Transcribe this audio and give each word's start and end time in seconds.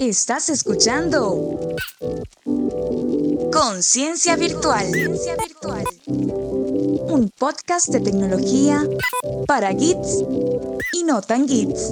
Estás 0.00 0.48
escuchando 0.48 1.76
Conciencia 3.52 4.36
Virtual. 4.36 4.86
Un 6.06 7.30
podcast 7.38 7.88
de 7.88 8.00
tecnología 8.00 8.88
para 9.46 9.72
geeks 9.72 10.24
y 10.94 11.04
no 11.04 11.20
tan 11.20 11.46
geeks. 11.46 11.90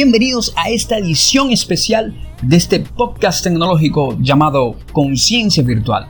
Bienvenidos 0.00 0.54
a 0.56 0.70
esta 0.70 0.96
edición 0.96 1.50
especial 1.50 2.14
de 2.40 2.56
este 2.56 2.78
podcast 2.78 3.42
tecnológico 3.42 4.16
llamado 4.20 4.76
Conciencia 4.92 5.64
Virtual. 5.64 6.06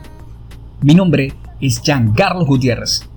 Mi 0.79 0.93
nombre 0.93 1.33
es 1.59 1.81
Giancarlo 1.81 2.45
Gutiérrez. 2.45 3.09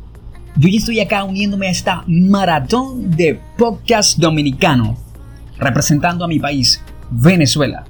Yo 0.57 0.71
ya 0.71 0.79
estoy 0.79 1.01
acá 1.01 1.25
uniéndome 1.25 1.67
a 1.67 1.71
esta 1.71 2.05
maratón 2.07 3.11
de 3.11 3.39
podcast 3.59 4.17
dominicano, 4.17 4.97
representando 5.59 6.25
a 6.25 6.29
mi 6.29 6.41
país, 6.41 6.81
Venezuela. 7.11 7.85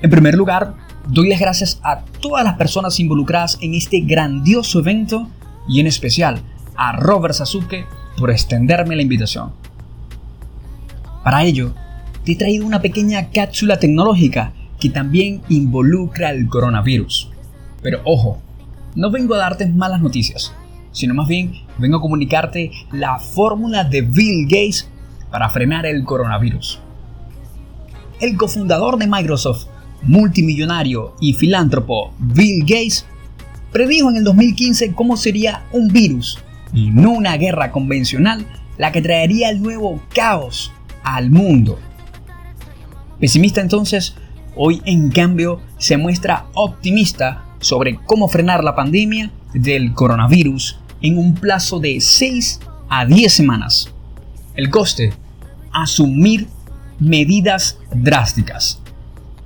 En 0.00 0.08
primer 0.08 0.34
lugar, 0.34 0.76
doy 1.06 1.28
las 1.28 1.40
gracias 1.40 1.78
a 1.82 2.06
todas 2.22 2.42
las 2.42 2.56
personas 2.56 2.98
involucradas 3.00 3.58
en 3.60 3.74
este 3.74 4.00
grandioso 4.00 4.78
evento 4.78 5.28
y 5.68 5.78
en 5.78 5.86
especial 5.86 6.40
a 6.74 6.96
Robert 6.96 7.34
Sasuke 7.34 7.84
por 8.16 8.30
extenderme 8.30 8.96
la 8.96 9.02
invitación. 9.02 9.52
Para 11.22 11.44
ello, 11.44 11.74
te 12.24 12.32
he 12.32 12.36
traído 12.36 12.66
una 12.66 12.80
pequeña 12.80 13.30
cápsula 13.30 13.78
tecnológica 13.78 14.52
que 14.80 14.90
también 14.90 15.42
involucra 15.48 16.30
el 16.30 16.48
coronavirus. 16.48 17.30
Pero 17.82 18.00
ojo, 18.04 18.40
no 18.94 19.10
vengo 19.10 19.34
a 19.34 19.38
darte 19.38 19.66
malas 19.66 20.00
noticias, 20.00 20.52
sino 20.92 21.14
más 21.14 21.28
bien 21.28 21.52
vengo 21.78 21.98
a 21.98 22.00
comunicarte 22.00 22.70
la 22.92 23.18
fórmula 23.18 23.84
de 23.84 24.02
Bill 24.02 24.44
Gates 24.44 24.88
para 25.30 25.50
frenar 25.50 25.84
el 25.84 26.04
coronavirus. 26.04 26.80
El 28.20 28.36
cofundador 28.36 28.98
de 28.98 29.06
Microsoft, 29.06 29.66
multimillonario 30.02 31.14
y 31.20 31.34
filántropo 31.34 32.14
Bill 32.18 32.60
Gates, 32.62 33.04
predijo 33.72 34.08
en 34.10 34.16
el 34.16 34.24
2015 34.24 34.94
cómo 34.94 35.16
sería 35.16 35.64
un 35.72 35.88
virus 35.88 36.38
y 36.72 36.90
no 36.90 37.12
una 37.12 37.36
guerra 37.36 37.72
convencional 37.72 38.46
la 38.78 38.92
que 38.92 39.02
traería 39.02 39.50
el 39.50 39.60
nuevo 39.60 40.00
caos 40.14 40.72
al 41.02 41.30
mundo. 41.30 41.78
Pesimista 43.24 43.62
entonces, 43.62 44.16
hoy 44.54 44.82
en 44.84 45.10
cambio 45.10 45.62
se 45.78 45.96
muestra 45.96 46.44
optimista 46.52 47.46
sobre 47.58 47.98
cómo 48.04 48.28
frenar 48.28 48.62
la 48.62 48.76
pandemia 48.76 49.30
del 49.54 49.94
coronavirus 49.94 50.78
en 51.00 51.16
un 51.16 51.34
plazo 51.34 51.80
de 51.80 52.02
6 52.02 52.60
a 52.90 53.06
10 53.06 53.32
semanas. 53.32 53.88
El 54.56 54.68
coste, 54.68 55.14
asumir 55.72 56.48
medidas 57.00 57.78
drásticas. 57.94 58.82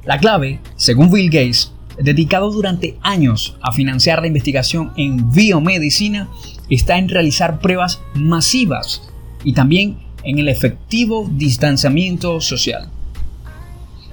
La 0.05 0.19
clave, 0.19 0.59
según 0.75 1.13
Bill 1.13 1.31
Gates, 1.31 1.71
dedicado 2.03 2.51
durante 2.51 2.99
años 3.03 3.59
a 3.63 3.71
financiar 3.71 4.21
la 4.21 4.27
investigación 4.27 4.93
en 4.97 5.31
biomedicina, 5.31 6.29
está 6.69 6.99
en 6.99 7.09
realizar 7.09 7.61
pruebas 7.61 8.01
masivas 8.17 9.09
y 9.45 9.53
también 9.53 9.99
en 10.25 10.41
el 10.41 10.49
efectivo 10.49 11.31
distanciamiento 11.33 12.41
social 12.41 12.91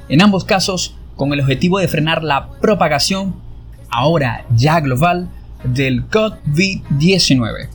en 0.10 0.22
ambos 0.22 0.46
casos 0.46 0.96
con 1.16 1.34
el 1.34 1.42
objetivo 1.42 1.80
de 1.80 1.88
frenar 1.88 2.24
la 2.24 2.50
propagación, 2.62 3.36
ahora 3.90 4.46
ya 4.56 4.80
global, 4.80 5.30
del 5.64 6.08
COVID-19. 6.10 7.70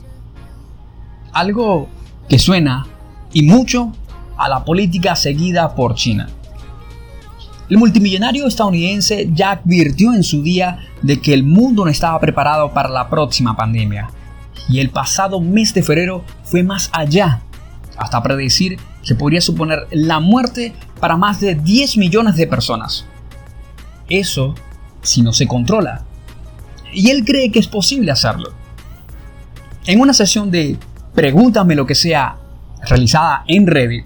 Algo 1.33 1.89
que 2.29 2.39
suena 2.39 2.87
y 3.33 3.43
mucho 3.43 3.93
a 4.37 4.49
la 4.49 4.63
política 4.63 5.15
seguida 5.15 5.75
por 5.75 5.95
China. 5.95 6.29
El 7.69 7.77
multimillonario 7.77 8.47
estadounidense 8.47 9.29
ya 9.33 9.51
advirtió 9.51 10.13
en 10.13 10.23
su 10.23 10.41
día 10.43 10.79
de 11.01 11.21
que 11.21 11.33
el 11.33 11.43
mundo 11.43 11.85
no 11.85 11.91
estaba 11.91 12.19
preparado 12.19 12.73
para 12.73 12.89
la 12.89 13.09
próxima 13.09 13.55
pandemia. 13.55 14.09
Y 14.67 14.79
el 14.79 14.89
pasado 14.89 15.39
mes 15.39 15.73
de 15.73 15.81
febrero 15.81 16.23
fue 16.43 16.63
más 16.63 16.89
allá, 16.91 17.41
hasta 17.97 18.23
predecir 18.23 18.79
que 19.03 19.15
podría 19.15 19.41
suponer 19.41 19.87
la 19.91 20.19
muerte 20.19 20.73
para 20.99 21.17
más 21.17 21.39
de 21.39 21.55
10 21.55 21.97
millones 21.97 22.35
de 22.35 22.47
personas. 22.47 23.05
Eso 24.09 24.55
si 25.01 25.21
no 25.21 25.33
se 25.33 25.47
controla. 25.47 26.03
Y 26.93 27.09
él 27.09 27.23
cree 27.25 27.51
que 27.51 27.59
es 27.59 27.67
posible 27.67 28.11
hacerlo. 28.11 28.51
En 29.85 29.99
una 29.99 30.13
sesión 30.13 30.51
de 30.51 30.77
Pregúntame 31.13 31.75
lo 31.75 31.85
que 31.85 31.95
sea 31.95 32.37
realizada 32.87 33.43
en 33.47 33.67
Reddit, 33.67 34.05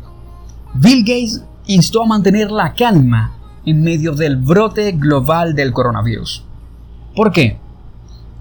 Bill 0.74 1.02
Gates 1.02 1.44
instó 1.68 2.04
a 2.04 2.08
mantener 2.08 2.50
la 2.50 2.74
calma 2.74 3.36
en 3.66 3.84
medio 3.84 4.14
del 4.14 4.38
brote 4.38 4.92
global 4.94 5.54
del 5.54 5.72
coronavirus. 5.72 6.44
¿Por 7.16 7.32
qué? 7.32 7.60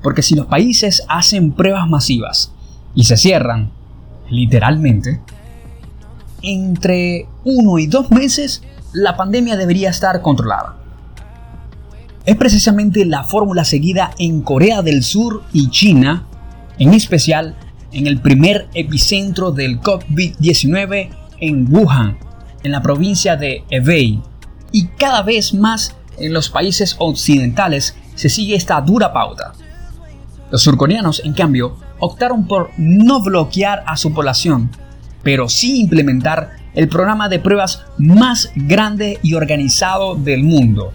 Porque 0.02 0.22
si 0.22 0.34
los 0.34 0.46
países 0.46 1.02
hacen 1.08 1.52
pruebas 1.52 1.88
masivas 1.88 2.52
y 2.94 3.04
se 3.04 3.16
cierran, 3.16 3.70
literalmente, 4.30 5.20
entre 6.42 7.26
uno 7.44 7.78
y 7.78 7.86
dos 7.86 8.10
meses 8.10 8.62
la 8.92 9.16
pandemia 9.16 9.56
debería 9.56 9.90
estar 9.90 10.20
controlada. 10.22 10.76
Es 12.24 12.36
precisamente 12.36 13.04
la 13.04 13.24
fórmula 13.24 13.64
seguida 13.64 14.12
en 14.18 14.40
Corea 14.42 14.82
del 14.82 15.02
Sur 15.02 15.42
y 15.52 15.68
China, 15.68 16.24
en 16.78 16.94
especial 16.94 17.56
en 17.92 18.06
el 18.06 18.20
primer 18.20 18.68
epicentro 18.74 19.50
del 19.50 19.80
COVID-19 19.80 21.10
en 21.40 21.74
Wuhan, 21.74 22.18
en 22.62 22.72
la 22.72 22.82
provincia 22.82 23.36
de 23.36 23.64
Hebei, 23.68 24.20
y 24.72 24.86
cada 24.86 25.22
vez 25.22 25.54
más 25.54 25.94
en 26.18 26.32
los 26.32 26.48
países 26.48 26.96
occidentales 26.98 27.96
se 28.14 28.28
sigue 28.28 28.54
esta 28.54 28.80
dura 28.80 29.12
pauta. 29.12 29.52
Los 30.50 30.62
surcoreanos, 30.62 31.20
en 31.24 31.32
cambio, 31.32 31.76
optaron 32.04 32.46
por 32.46 32.70
no 32.76 33.20
bloquear 33.22 33.82
a 33.86 33.96
su 33.96 34.12
población 34.12 34.70
pero 35.24 35.48
sí 35.48 35.80
implementar 35.80 36.50
el 36.74 36.88
programa 36.88 37.28
de 37.28 37.40
pruebas 37.40 37.82
más 37.98 38.52
grande 38.54 39.18
y 39.22 39.34
organizado 39.34 40.14
del 40.14 40.44
mundo. 40.44 40.92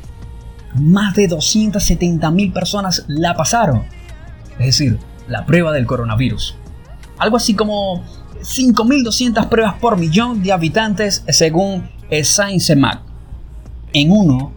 Más 0.75 1.15
de 1.15 1.27
270.000 1.27 2.53
personas 2.53 3.03
la 3.07 3.33
pasaron. 3.33 3.83
Es 4.59 4.67
decir, 4.67 4.99
la 5.27 5.45
prueba 5.45 5.73
del 5.73 5.87
coronavirus. 5.87 6.55
Algo 7.17 7.37
así 7.37 7.55
como 7.55 8.03
5.200 8.41 9.49
pruebas 9.49 9.73
por 9.81 9.97
millón 9.97 10.43
de 10.43 10.53
habitantes 10.53 11.23
según 11.27 11.89
ScienceMac. 12.09 13.01
En 13.93 14.11
uno 14.11 14.53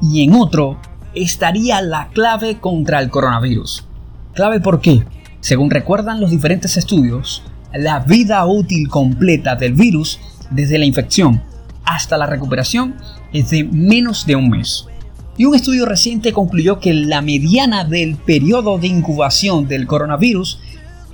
y 0.00 0.22
en 0.22 0.34
otro 0.34 0.78
estaría 1.14 1.82
la 1.82 2.08
clave 2.08 2.58
contra 2.58 3.00
el 3.00 3.10
coronavirus. 3.10 3.88
¿Clave 4.34 4.60
por 4.60 4.80
qué? 4.80 5.04
Según 5.46 5.70
recuerdan 5.70 6.20
los 6.20 6.32
diferentes 6.32 6.76
estudios, 6.76 7.44
la 7.72 8.00
vida 8.00 8.44
útil 8.46 8.88
completa 8.88 9.54
del 9.54 9.74
virus 9.74 10.18
desde 10.50 10.76
la 10.76 10.86
infección 10.86 11.40
hasta 11.84 12.18
la 12.18 12.26
recuperación 12.26 12.96
es 13.32 13.50
de 13.50 13.62
menos 13.62 14.26
de 14.26 14.34
un 14.34 14.50
mes. 14.50 14.88
Y 15.36 15.44
un 15.44 15.54
estudio 15.54 15.86
reciente 15.86 16.32
concluyó 16.32 16.80
que 16.80 16.92
la 16.92 17.22
mediana 17.22 17.84
del 17.84 18.16
periodo 18.16 18.78
de 18.78 18.88
incubación 18.88 19.68
del 19.68 19.86
coronavirus 19.86 20.58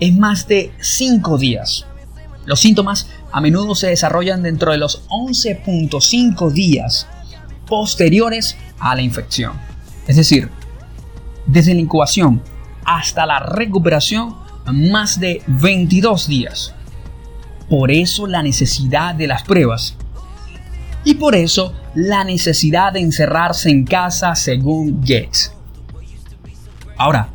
es 0.00 0.16
más 0.16 0.48
de 0.48 0.72
5 0.80 1.36
días. 1.36 1.84
Los 2.46 2.60
síntomas 2.60 3.08
a 3.32 3.42
menudo 3.42 3.74
se 3.74 3.88
desarrollan 3.88 4.42
dentro 4.42 4.72
de 4.72 4.78
los 4.78 5.06
11.5 5.10 6.50
días 6.52 7.06
posteriores 7.66 8.56
a 8.78 8.96
la 8.96 9.02
infección. 9.02 9.52
Es 10.06 10.16
decir, 10.16 10.48
desde 11.44 11.74
la 11.74 11.80
incubación 11.80 12.40
hasta 12.84 13.26
la 13.26 13.40
recuperación 13.40 14.36
más 14.72 15.18
de 15.18 15.42
22 15.46 16.26
días. 16.28 16.74
Por 17.68 17.90
eso 17.90 18.26
la 18.26 18.42
necesidad 18.42 19.14
de 19.14 19.26
las 19.26 19.42
pruebas. 19.42 19.96
Y 21.04 21.14
por 21.14 21.34
eso 21.34 21.72
la 21.94 22.24
necesidad 22.24 22.92
de 22.92 23.00
encerrarse 23.00 23.70
en 23.70 23.84
casa 23.84 24.34
según 24.34 25.00
Gates. 25.00 25.52
Ahora, 26.96 27.28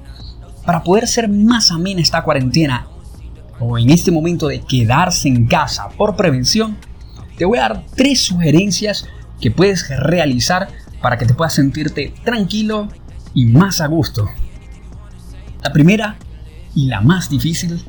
para 0.65 0.83
poder 0.83 1.07
ser 1.07 1.27
más 1.29 1.71
amena 1.71 2.01
esta 2.01 2.23
cuarentena, 2.23 2.87
o 3.59 3.77
en 3.77 3.89
este 3.89 4.11
momento 4.11 4.47
de 4.47 4.61
quedarse 4.61 5.27
en 5.27 5.47
casa 5.47 5.89
por 5.89 6.15
prevención, 6.15 6.77
te 7.37 7.45
voy 7.45 7.57
a 7.57 7.61
dar 7.61 7.83
tres 7.95 8.21
sugerencias 8.21 9.07
que 9.41 9.51
puedes 9.51 9.87
realizar 9.89 10.67
para 11.01 11.17
que 11.17 11.25
te 11.25 11.33
puedas 11.33 11.53
sentirte 11.53 12.13
tranquilo 12.23 12.87
y 13.33 13.45
más 13.45 13.81
a 13.81 13.87
gusto. 13.87 14.27
La 15.67 15.73
primera 15.73 16.15
y 16.75 16.85
la 16.85 17.01
más 17.01 17.29
difícil 17.29 17.83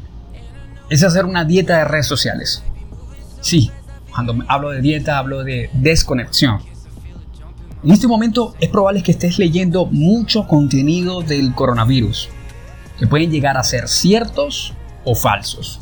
es 0.91 1.05
hacer 1.05 1.25
una 1.25 1.45
dieta 1.45 1.79
de 1.79 1.85
redes 1.85 2.09
sociales. 2.09 2.65
Sí, 3.41 3.71
Cuando 4.11 4.35
hablo 4.49 4.71
de 4.71 4.81
dieta, 4.81 5.17
hablo 5.17 5.45
de 5.45 5.71
desconexión. 5.75 6.59
En 7.85 7.93
este 7.93 8.09
momento 8.09 8.57
es 8.59 8.69
probable 8.69 9.05
que 9.05 9.13
estés 9.13 9.39
leyendo 9.39 9.87
mucho 9.87 10.49
contenido 10.49 11.23
del 11.23 11.55
coronavirus, 11.55 12.31
que 12.99 13.07
pueden 13.07 13.31
llegar 13.31 13.57
a 13.57 13.63
ser 13.63 13.87
ciertos 13.87 14.75
o 15.05 15.15
falsos. 15.15 15.79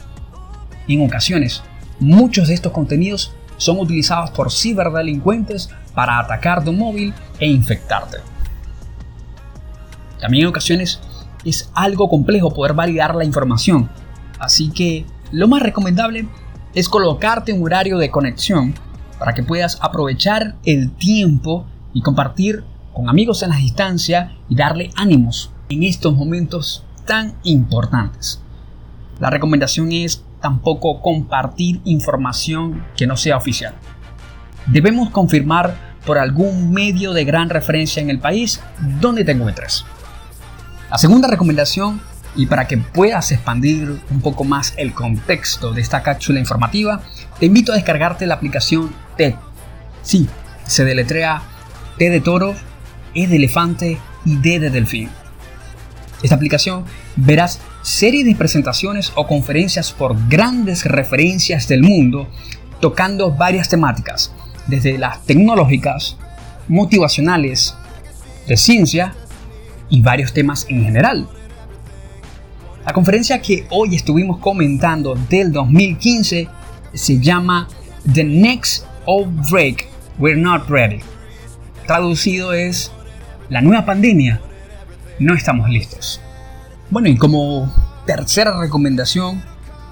En 0.89 1.03
ocasiones, 1.03 1.63
muchos 1.99 2.49
de 2.49 2.55
estos 2.55 2.73
contenidos 2.73 3.33
son 3.57 3.81
utilizados 3.81 4.33
por 4.33 4.53
ciberdelincuentes 4.53 5.71
para 5.95 6.19
atacar 6.19 6.63
tu 6.63 6.75
móvil 6.75 7.15
e 7.39 7.47
infectarte. 7.47 8.19
También 10.21 10.43
en 10.43 10.51
ocasiones 10.51 11.01
es 11.47 11.71
algo 11.75 12.09
complejo 12.09 12.53
poder 12.53 12.75
validar 12.75 13.15
la 13.15 13.25
información, 13.25 13.89
así 14.39 14.71
que 14.71 15.07
lo 15.33 15.49
más 15.49 15.63
recomendable 15.63 16.29
es 16.75 16.89
colocarte 16.89 17.53
un 17.53 17.65
horario 17.65 17.99
de 17.99 18.11
conexión 18.11 18.75
para 19.19 19.33
que 19.33 19.43
puedas 19.43 19.79
aprovechar 19.81 20.57
el 20.65 20.91
tiempo 20.91 21.67
y 21.95 22.03
compartir 22.03 22.65
con 22.93 23.09
amigos 23.09 23.43
en 23.43 23.51
la 23.51 23.57
distancia 23.57 24.37
y 24.49 24.57
darle 24.57 24.91
ánimos 24.97 25.51
en 25.69 25.83
estos 25.83 26.15
momentos 26.15 26.85
tan 27.07 27.35
importantes. 27.45 28.41
La 29.21 29.31
recomendación 29.31 29.93
es 29.93 30.25
tampoco 30.41 31.01
compartir 31.01 31.81
información 31.85 32.85
que 32.97 33.07
no 33.07 33.17
sea 33.17 33.37
oficial. 33.37 33.75
Debemos 34.67 35.11
confirmar 35.11 35.75
por 36.05 36.19
algún 36.19 36.73
medio 36.73 37.13
de 37.13 37.25
gran 37.25 37.49
referencia 37.49 38.03
en 38.03 38.11
el 38.11 38.19
país 38.19 38.61
donde 39.01 39.25
te 39.25 39.33
encuentres. 39.33 39.85
La 40.91 40.99
segunda 40.99 41.27
recomendación, 41.27 42.01
y 42.37 42.47
para 42.47 42.69
que 42.69 42.79
puedas 42.79 43.33
expandir 43.33 44.01
un 44.11 44.21
poco 44.21 44.45
más 44.45 44.73
el 44.77 44.93
contexto 44.93 45.73
de 45.73 45.81
esta 45.81 46.03
cápsula 46.03 46.39
informativa, 46.39 47.03
te 47.41 47.47
invito 47.47 47.73
a 47.73 47.75
descargarte 47.75 48.27
la 48.27 48.35
aplicación 48.35 48.95
TED. 49.17 49.35
Sí, 50.03 50.29
se 50.65 50.85
deletrea 50.85 51.43
T 51.99 52.09
de 52.09 52.21
toro, 52.21 52.55
E 53.15 53.27
de 53.27 53.37
elefante 53.37 53.99
y 54.25 54.37
D 54.37 54.61
de 54.61 54.71
delfín. 54.71 55.09
Esta 56.23 56.37
aplicación 56.37 56.85
verás 57.17 57.61
series 57.83 58.25
de 58.25 58.37
presentaciones 58.37 59.13
o 59.17 59.27
conferencias 59.27 59.91
por 59.93 60.29
grandes 60.29 60.85
referencias 60.85 61.67
del 61.67 61.83
mundo 61.83 62.29
tocando 62.81 63.33
varias 63.33 63.69
temáticas, 63.69 64.33
desde 64.67 64.99
las 64.99 65.25
tecnológicas, 65.25 66.17
motivacionales, 66.69 67.75
de 68.47 68.57
ciencia 68.57 69.15
y 69.89 70.03
varios 70.03 70.33
temas 70.33 70.67
en 70.69 70.85
general. 70.85 71.29
La 72.85 72.93
conferencia 72.93 73.43
que 73.43 73.67
hoy 73.71 73.97
estuvimos 73.97 74.39
comentando 74.39 75.15
del 75.29 75.53
2015 75.53 76.49
se 76.93 77.19
llama 77.19 77.69
The 78.13 78.25
Next 78.25 78.85
Outbreak 79.07 79.89
We're 80.19 80.41
Not 80.41 80.69
Ready 80.69 81.01
traducido 81.87 82.53
es 82.53 82.91
la 83.49 83.61
nueva 83.63 83.87
pandemia, 83.87 84.41
no 85.19 85.35
estamos 85.35 85.71
listos. 85.71 86.21
Bueno, 86.91 87.09
y 87.09 87.17
como 87.17 87.73
tercera 88.07 88.59
recomendación 88.59 89.43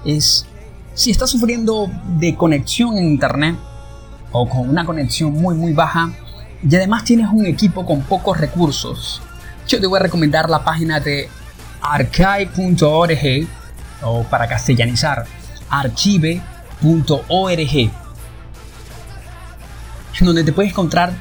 es, 0.05 0.45
si 0.93 1.11
estás 1.11 1.29
sufriendo 1.29 1.89
de 2.19 2.35
conexión 2.35 2.97
en 2.97 3.05
internet 3.05 3.55
o 4.31 4.47
con 4.47 4.69
una 4.69 4.85
conexión 4.85 5.33
muy 5.33 5.55
muy 5.55 5.73
baja 5.73 6.11
y 6.67 6.75
además 6.75 7.03
tienes 7.03 7.27
un 7.31 7.45
equipo 7.45 7.85
con 7.85 8.01
pocos 8.01 8.37
recursos, 8.39 9.21
yo 9.67 9.79
te 9.79 9.87
voy 9.87 9.99
a 9.99 10.03
recomendar 10.03 10.49
la 10.49 10.63
página 10.63 10.99
de 10.99 11.29
archive.org 11.81 13.47
o 14.01 14.23
para 14.23 14.47
castellanizar 14.47 15.25
archive.org 15.69 16.41
donde 20.23 20.43
te 20.43 20.53
puedes 20.53 20.71
encontrar 20.71 21.13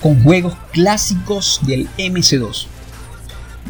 con 0.00 0.22
juegos 0.22 0.54
clásicos 0.72 1.60
del 1.62 1.88
MC2. 1.98 2.66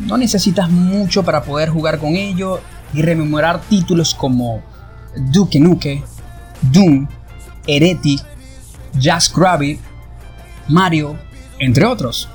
No 0.07 0.17
necesitas 0.17 0.71
mucho 0.71 1.23
para 1.25 1.43
poder 1.43 1.71
jugar 1.71 1.99
con 1.99 2.15
ello 2.17 2.61
y 2.95 3.03
rememorar 3.03 3.61
títulos 3.63 4.15
como 4.15 4.63
Duke 5.17 5.59
Nuke, 5.59 6.03
Doom, 6.63 7.09
Heretic, 7.67 8.21
Jazz 8.95 9.33
Rabbit, 9.35 9.81
Mario, 10.69 11.19
entre 11.59 11.87
otros. 11.87 12.29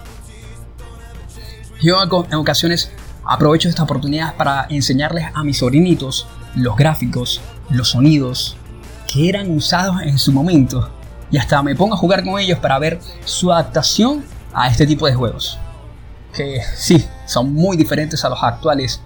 Yo 1.82 1.98
en 2.04 2.36
ocasiones 2.36 2.92
aprovecho 3.24 3.70
esta 3.70 3.84
oportunidad 3.84 4.36
para 4.36 4.66
enseñarles 4.70 5.28
a 5.34 5.44
mis 5.44 5.60
sobrinitos 5.60 6.28
los 6.56 6.76
gráficos, 6.76 7.42
los 7.70 7.90
sonidos 7.90 8.58
que 9.12 9.30
eran 9.30 9.52
usados 9.52 10.02
en 10.02 10.18
su 10.18 10.32
momento 10.32 10.90
y 11.30 11.38
hasta 11.38 11.62
me 11.62 11.76
pongo 11.76 11.94
a 11.94 11.98
jugar 11.98 12.24
con 12.24 12.40
ellos 12.40 12.58
para 12.60 12.80
ver 12.80 13.00
su 13.26 13.52
adaptación 13.52 14.24
a 14.54 14.68
este 14.70 14.88
tipo 14.88 15.06
de 15.06 15.14
juegos. 15.14 15.60
Que 16.34 16.62
sí, 16.76 17.06
son 17.26 17.54
muy 17.54 17.78
diferentes 17.78 18.24
a 18.26 18.30
los 18.30 18.42
actuales 18.42 19.02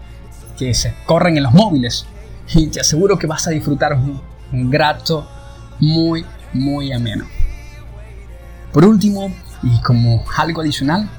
que 0.57 0.73
se 0.73 0.95
corren 1.05 1.37
en 1.37 1.43
los 1.43 1.53
móviles. 1.53 2.05
Y 2.53 2.67
te 2.67 2.81
aseguro 2.81 3.17
que 3.17 3.27
vas 3.27 3.47
a 3.47 3.51
disfrutar 3.51 3.93
un, 3.93 4.19
un 4.51 4.69
grato 4.69 5.25
muy, 5.79 6.25
muy 6.51 6.91
ameno. 6.91 7.25
Por 8.73 8.83
último, 8.83 9.33
y 9.63 9.79
como 9.81 10.25
algo 10.35 10.59
adicional, 10.59 11.09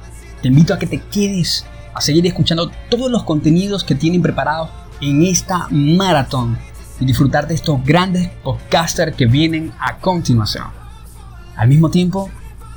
te 0.43 0.49
invito 0.49 0.75
a 0.75 0.79
que 0.79 0.89
te 0.89 1.01
quedes 1.01 1.65
a 1.95 2.01
seguir 2.01 2.27
escuchando 2.27 2.71
todos 2.91 3.11
los 3.11 3.23
contenidos 3.23 3.85
que 3.85 3.95
tienen 3.95 4.23
preparados 4.23 4.71
en 5.01 5.23
esta 5.23 5.69
maratón 5.71 6.59
y 6.99 7.07
disfrutar 7.07 7.47
de 7.47 7.55
estos 7.55 7.85
grandes 7.85 8.29
podcasters 8.43 9.15
que 9.15 9.27
vienen 9.27 9.73
a 9.79 9.99
continuación. 9.99 10.67
Al 11.57 11.69
mismo 11.69 11.91
tiempo, 11.91 12.29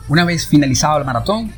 una 0.09 0.25
vez 0.25 0.47
finalizado 0.47 0.99
el 0.99 1.05
maratón, 1.05 1.51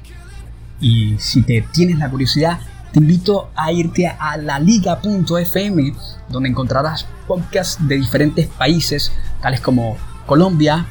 y 0.79 1.15
si 1.17 1.41
te 1.41 1.61
tienes 1.73 1.97
la 1.97 2.09
curiosidad, 2.09 2.59
te 2.93 2.99
invito 2.99 3.49
a 3.55 3.71
irte 3.71 4.07
a 4.07 4.37
la 4.37 4.59
liga.fm, 4.59 5.93
donde 6.29 6.49
encontrarás 6.49 7.05
podcasts 7.27 7.85
de 7.85 7.95
diferentes 7.95 8.47
países, 8.47 9.11
tales 9.41 9.59
como 9.59 9.97
Colombia, 10.25 10.85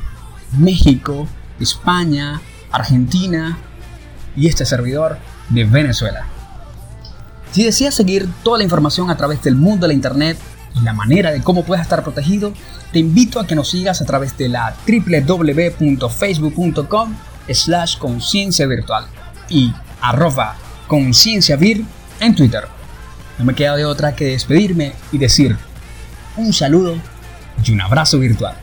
México, 0.59 1.27
España, 1.59 2.41
Argentina 2.71 3.57
y 4.37 4.49
este 4.49 4.67
servidor 4.67 5.17
de 5.49 5.65
Venezuela. 5.65 6.27
Si 7.53 7.65
deseas 7.65 7.95
seguir 7.95 8.29
toda 8.43 8.59
la 8.59 8.65
información 8.65 9.11
a 9.11 9.17
través 9.17 9.43
del 9.43 9.55
mundo 9.55 9.87
de 9.87 9.89
la 9.89 9.95
Internet, 9.95 10.37
y 10.77 10.81
la 10.83 10.93
manera 10.93 11.33
de 11.33 11.43
cómo 11.43 11.65
puedes 11.65 11.83
estar 11.83 12.03
protegido, 12.03 12.53
te 12.93 12.99
invito 12.99 13.41
a 13.41 13.47
que 13.47 13.55
nos 13.55 13.71
sigas 13.71 14.03
a 14.03 14.05
través 14.05 14.37
de 14.37 14.49
la 14.49 14.75
www.facebook.com 14.87 17.15
slash 17.49 17.97
conciencia 17.99 18.67
virtual 18.67 19.07
y 19.49 19.73
arroba 20.01 20.57
concienciavir 20.87 21.85
en 22.21 22.35
Twitter. 22.35 22.65
No 23.39 23.45
me 23.45 23.55
queda 23.55 23.77
de 23.77 23.85
otra 23.85 24.17
que 24.17 24.25
despedirme 24.27 24.95
y 25.13 25.19
decir 25.19 25.57
un 26.37 26.53
saludo 26.53 26.97
y 27.65 27.71
un 27.73 27.81
abrazo 27.81 28.19
virtual. 28.19 28.57